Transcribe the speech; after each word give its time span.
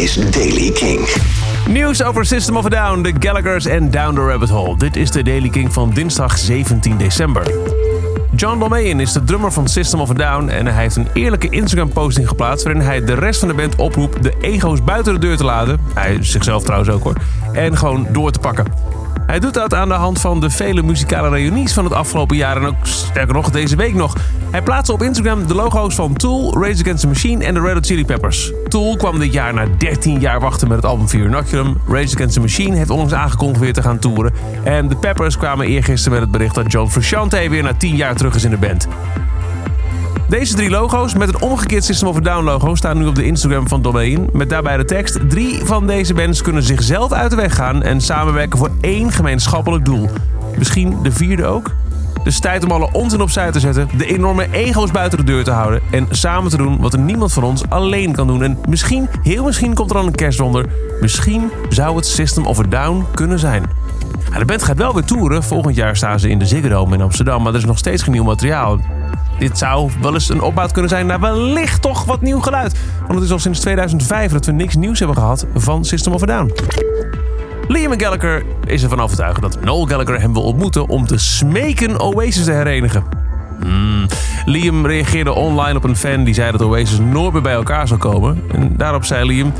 is 0.00 0.14
Daily 0.14 0.70
King. 0.70 1.08
Nieuws 1.68 2.02
over 2.02 2.24
System 2.24 2.56
of 2.56 2.64
a 2.64 2.68
Down, 2.68 3.02
de 3.02 3.12
Gallagher's 3.18 3.66
en 3.66 3.90
Down 3.90 4.14
the 4.14 4.20
Rabbit 4.20 4.48
Hole. 4.48 4.76
Dit 4.76 4.96
is 4.96 5.10
de 5.10 5.22
Daily 5.22 5.48
King 5.48 5.72
van 5.72 5.90
dinsdag 5.90 6.38
17 6.38 6.96
december. 6.96 7.54
John 8.36 8.58
Dolmayan 8.58 9.00
is 9.00 9.12
de 9.12 9.24
drummer 9.24 9.52
van 9.52 9.68
System 9.68 10.00
of 10.00 10.10
a 10.10 10.14
Down 10.14 10.48
en 10.48 10.66
hij 10.66 10.82
heeft 10.82 10.96
een 10.96 11.08
eerlijke 11.12 11.48
Instagram-posting 11.48 12.28
geplaatst 12.28 12.64
waarin 12.64 12.82
hij 12.82 13.04
de 13.04 13.14
rest 13.14 13.40
van 13.40 13.48
de 13.48 13.54
band 13.54 13.76
oproept 13.76 14.22
de 14.22 14.34
ego's 14.40 14.84
buiten 14.84 15.12
de 15.12 15.20
deur 15.20 15.36
te 15.36 15.44
laten. 15.44 15.80
Hij 15.94 16.18
zichzelf 16.20 16.62
trouwens 16.62 16.90
ook 16.90 17.02
hoor. 17.02 17.16
En 17.52 17.76
gewoon 17.76 18.06
door 18.10 18.30
te 18.30 18.38
pakken. 18.38 18.64
Hij 19.30 19.38
doet 19.38 19.54
dat 19.54 19.74
aan 19.74 19.88
de 19.88 19.94
hand 19.94 20.20
van 20.20 20.40
de 20.40 20.50
vele 20.50 20.82
muzikale 20.82 21.28
reunies 21.28 21.72
van 21.72 21.84
het 21.84 21.92
afgelopen 21.92 22.36
jaar 22.36 22.56
en 22.56 22.66
ook 22.66 22.76
sterker 22.82 23.34
nog 23.34 23.50
deze 23.50 23.76
week 23.76 23.94
nog. 23.94 24.16
Hij 24.50 24.62
plaatste 24.62 24.92
op 24.92 25.02
Instagram 25.02 25.46
de 25.46 25.54
logo's 25.54 25.94
van 25.94 26.12
Tool, 26.12 26.62
Rage 26.62 26.80
Against 26.80 27.00
the 27.00 27.06
Machine 27.06 27.44
en 27.44 27.54
de 27.54 27.60
Red 27.60 27.74
Hot 27.74 27.86
Chili 27.86 28.04
Peppers. 28.04 28.52
Tool 28.68 28.96
kwam 28.96 29.18
dit 29.18 29.32
jaar 29.32 29.54
na 29.54 29.66
13 29.78 30.20
jaar 30.20 30.40
wachten 30.40 30.68
met 30.68 30.76
het 30.76 30.86
album 30.86 31.08
Fear 31.08 31.26
Inoculum. 31.26 31.80
Rage 31.88 32.14
Against 32.14 32.34
the 32.34 32.40
Machine 32.40 32.76
heeft 32.76 32.90
onlangs 32.90 33.12
aangekondigd 33.12 33.60
weer 33.60 33.72
te 33.72 33.82
gaan 33.82 33.98
toeren. 33.98 34.32
En 34.64 34.88
de 34.88 34.96
Peppers 34.96 35.36
kwamen 35.36 35.66
eergisteren 35.66 36.12
met 36.12 36.20
het 36.20 36.30
bericht 36.30 36.54
dat 36.54 36.72
John 36.72 36.90
Frusciante 36.90 37.48
weer 37.48 37.62
na 37.62 37.74
10 37.74 37.96
jaar 37.96 38.16
terug 38.16 38.34
is 38.34 38.44
in 38.44 38.50
de 38.50 38.58
band. 38.58 38.88
Deze 40.30 40.54
drie 40.54 40.70
logo's 40.70 41.14
met 41.14 41.28
een 41.28 41.40
omgekeerd 41.40 41.84
System 41.84 42.08
of 42.08 42.16
a 42.16 42.20
Down 42.20 42.44
logo 42.44 42.74
staan 42.74 42.98
nu 42.98 43.06
op 43.06 43.14
de 43.14 43.24
Instagram 43.24 43.68
van 43.68 43.82
Domain. 43.82 44.28
Met 44.32 44.50
daarbij 44.50 44.76
de 44.76 44.84
tekst: 44.84 45.18
Drie 45.28 45.64
van 45.64 45.86
deze 45.86 46.14
bands 46.14 46.42
kunnen 46.42 46.62
zichzelf 46.62 47.12
uit 47.12 47.30
de 47.30 47.36
weg 47.36 47.54
gaan 47.54 47.82
en 47.82 48.00
samenwerken 48.00 48.58
voor 48.58 48.70
één 48.80 49.12
gemeenschappelijk 49.12 49.84
doel. 49.84 50.08
Misschien 50.58 51.02
de 51.02 51.12
vierde 51.12 51.46
ook? 51.46 51.70
Dus 52.24 52.40
tijd 52.40 52.64
om 52.64 52.70
alle 52.70 52.92
onzin 52.92 53.20
opzij 53.20 53.50
te 53.50 53.60
zetten, 53.60 53.88
de 53.96 54.06
enorme 54.06 54.46
ego's 54.50 54.90
buiten 54.90 55.18
de 55.18 55.24
deur 55.24 55.44
te 55.44 55.50
houden 55.50 55.82
en 55.90 56.06
samen 56.10 56.50
te 56.50 56.56
doen 56.56 56.80
wat 56.80 56.92
er 56.92 56.98
niemand 56.98 57.32
van 57.32 57.42
ons 57.42 57.68
alleen 57.68 58.12
kan 58.12 58.26
doen. 58.26 58.42
En 58.42 58.58
misschien, 58.68 59.08
heel 59.22 59.44
misschien 59.44 59.74
komt 59.74 59.90
er 59.90 59.96
dan 59.96 60.06
een 60.06 60.14
kerstwonder. 60.14 60.66
Misschien 61.00 61.50
zou 61.68 61.96
het 61.96 62.06
System 62.06 62.46
of 62.46 62.58
a 62.58 62.62
Down 62.62 63.04
kunnen 63.14 63.38
zijn. 63.38 63.62
De 64.38 64.44
band 64.44 64.62
gaat 64.62 64.76
wel 64.76 64.94
weer 64.94 65.04
toeren. 65.04 65.42
Volgend 65.42 65.76
jaar 65.76 65.96
staan 65.96 66.20
ze 66.20 66.28
in 66.28 66.38
de 66.38 66.46
Ziggo 66.46 66.68
Dome 66.68 66.94
in 66.94 67.02
Amsterdam, 67.02 67.42
maar 67.42 67.52
er 67.52 67.58
is 67.58 67.64
nog 67.64 67.78
steeds 67.78 68.02
geen 68.02 68.12
nieuw 68.12 68.24
materiaal. 68.24 68.78
Dit 69.40 69.58
zou 69.58 69.90
wel 70.00 70.14
eens 70.14 70.28
een 70.28 70.40
opbouw 70.40 70.66
kunnen 70.66 70.90
zijn 70.90 71.06
naar 71.06 71.20
wellicht 71.20 71.82
toch 71.82 72.04
wat 72.04 72.20
nieuw 72.20 72.40
geluid. 72.40 72.78
Want 73.00 73.14
het 73.14 73.22
is 73.22 73.30
al 73.30 73.38
sinds 73.38 73.60
2005 73.60 74.32
dat 74.32 74.46
we 74.46 74.52
niks 74.52 74.76
nieuws 74.76 74.98
hebben 74.98 75.16
gehad 75.16 75.46
van 75.54 75.84
System 75.84 76.12
of 76.12 76.22
a 76.22 76.26
Down. 76.26 76.52
Liam 77.68 78.00
Gallagher 78.00 78.44
is 78.64 78.82
ervan 78.82 79.00
overtuigd 79.00 79.40
dat 79.40 79.60
Noel 79.64 79.86
Gallagher 79.86 80.20
hem 80.20 80.32
wil 80.32 80.42
ontmoeten 80.42 80.88
om 80.88 81.06
te 81.06 81.18
smeken 81.18 82.00
Oasis 82.00 82.44
te 82.44 82.52
herenigen. 82.52 83.04
Hmm. 83.60 84.06
Liam 84.44 84.86
reageerde 84.86 85.32
online 85.32 85.76
op 85.76 85.84
een 85.84 85.96
fan 85.96 86.24
die 86.24 86.34
zei 86.34 86.50
dat 86.50 86.62
Oasis 86.62 86.98
nooit 86.98 87.32
meer 87.32 87.42
bij 87.42 87.52
elkaar 87.52 87.88
zou 87.88 88.00
komen. 88.00 88.42
En 88.52 88.76
daarop 88.76 89.04
zei 89.04 89.26
Liam: 89.26 89.52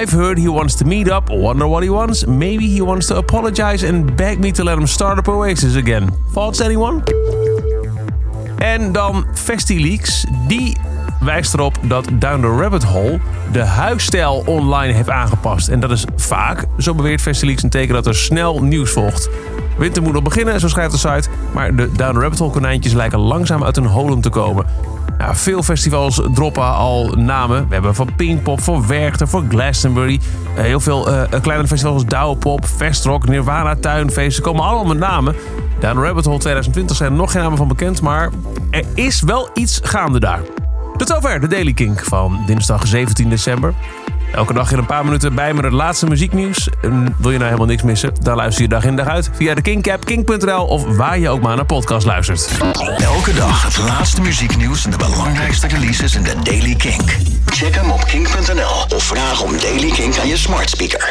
I've 0.00 0.16
heard 0.16 0.38
he 0.38 0.50
wants 0.50 0.74
to 0.74 0.86
meet 0.86 1.10
up, 1.10 1.28
wonder 1.28 1.68
what 1.68 1.82
he 1.82 1.90
wants. 1.90 2.24
Maybe 2.24 2.64
he 2.64 2.84
wants 2.84 3.06
to 3.06 3.16
apologize 3.16 3.88
and 3.88 4.16
beg 4.16 4.38
me 4.38 4.50
to 4.50 4.64
let 4.64 4.76
him 4.76 4.86
start 4.86 5.18
up 5.18 5.28
Oasis 5.28 5.76
again. 5.76 6.08
Thoughts 6.32 6.60
anyone? 6.60 7.02
En 8.58 8.92
dan 8.92 9.26
FestiLeaks. 9.34 10.26
Die 10.46 10.76
wijst 11.20 11.54
erop 11.54 11.78
dat 11.82 12.08
Down 12.12 12.40
the 12.40 12.56
Rabbit 12.60 12.82
Hole 12.82 13.20
de 13.52 13.64
huisstijl 13.64 14.42
online 14.46 14.92
heeft 14.92 15.10
aangepast. 15.10 15.68
En 15.68 15.80
dat 15.80 15.90
is 15.90 16.04
vaak, 16.16 16.64
zo 16.78 16.94
beweert 16.94 17.20
FestiLeaks, 17.20 17.62
een 17.62 17.70
teken 17.70 17.94
dat 17.94 18.06
er 18.06 18.14
snel 18.14 18.62
nieuws 18.62 18.90
volgt. 18.90 19.28
Winter 19.78 20.02
moet 20.02 20.12
nog 20.12 20.22
beginnen, 20.22 20.60
zo 20.60 20.68
schrijft 20.68 20.92
de 20.92 20.98
site. 20.98 21.28
Maar 21.52 21.74
de 21.74 21.92
Down 21.92 22.14
the 22.14 22.20
Rabbit 22.20 22.38
Hole 22.38 22.50
konijntjes 22.50 22.92
lijken 22.92 23.18
langzaam 23.18 23.64
uit 23.64 23.76
hun 23.76 23.86
holen 23.86 24.20
te 24.20 24.28
komen. 24.28 24.66
Veel 25.32 25.62
festivals 25.62 26.20
droppen 26.34 26.74
al 26.74 27.12
namen. 27.16 27.66
We 27.68 27.74
hebben 27.74 27.94
van 27.94 28.08
Pinkpop, 28.16 28.60
van 28.60 28.86
Werchter, 28.86 29.28
van 29.28 29.46
Glastonbury. 29.48 30.20
Uh, 30.56 30.62
heel 30.62 30.80
veel 30.80 31.08
uh, 31.08 31.22
kleine 31.42 31.66
festivals 31.66 32.02
als 32.02 32.06
Douwpop, 32.06 32.64
Festrock, 32.64 33.28
Nirvana, 33.28 33.74
Tuinfeest. 33.74 34.36
Ze 34.36 34.42
komen 34.42 34.64
allemaal 34.64 34.84
met 34.84 34.98
namen. 34.98 35.34
Down 35.78 35.98
Rabbit 35.98 36.24
Hole 36.24 36.38
2020 36.38 36.96
zijn 36.96 37.10
er 37.10 37.16
nog 37.16 37.30
geen 37.30 37.42
namen 37.42 37.58
van 37.58 37.68
bekend, 37.68 38.00
maar 38.00 38.30
er 38.70 38.84
is 38.94 39.20
wel 39.20 39.50
iets 39.54 39.80
gaande 39.82 40.20
daar. 40.20 40.40
Tot 40.96 41.08
zover 41.08 41.40
de 41.40 41.46
Daily 41.46 41.72
Kink 41.72 42.04
van 42.04 42.42
dinsdag 42.46 42.86
17 42.86 43.28
december. 43.28 43.74
Elke 44.32 44.52
dag 44.52 44.72
in 44.72 44.78
een 44.78 44.86
paar 44.86 45.04
minuten 45.04 45.34
bij 45.34 45.54
met 45.54 45.64
het 45.64 45.72
laatste 45.72 46.06
muzieknieuws. 46.06 46.68
En 46.82 47.14
wil 47.18 47.30
je 47.30 47.36
nou 47.36 47.44
helemaal 47.44 47.66
niks 47.66 47.82
missen? 47.82 48.12
Dan 48.20 48.36
luister 48.36 48.62
je 48.62 48.68
dag 48.68 48.84
in 48.84 48.96
dag 48.96 49.06
uit 49.06 49.30
via 49.32 49.54
de 49.54 49.62
Kink-app, 49.62 50.04
kink.nl 50.04 50.64
of 50.64 50.96
waar 50.96 51.18
je 51.18 51.28
ook 51.28 51.42
maar 51.42 51.56
naar 51.56 51.64
podcast 51.64 52.06
luistert. 52.06 52.50
Elke 52.98 53.34
dag 53.34 53.62
het 53.62 53.78
laatste 53.78 54.20
muzieknieuws 54.20 54.84
en 54.84 54.90
de 54.90 54.96
belangrijkste 54.96 55.66
releases 55.66 56.14
in 56.14 56.22
de 56.22 56.34
Daily 56.42 56.74
Kink. 56.74 57.16
Check 57.46 57.74
hem 57.74 57.90
op 57.90 58.04
kink.nl 58.04 58.96
of 58.96 59.02
vraag 59.02 59.42
om 59.42 59.58
Daily 59.60 59.90
Kink 59.90 60.18
aan 60.18 60.28
je 60.28 60.36
smart 60.36 60.70
speaker. 60.70 61.04